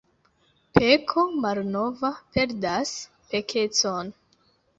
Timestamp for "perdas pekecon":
2.39-4.13